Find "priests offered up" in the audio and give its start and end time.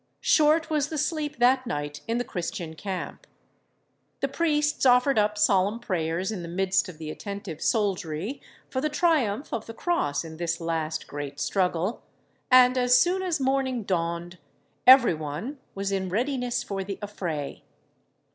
4.27-5.37